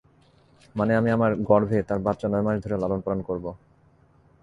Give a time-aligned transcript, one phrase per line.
[0.75, 3.45] মানে আমি আমার গর্ভে তার বাচ্চা নয়মাস ধরে লালনপালন করব।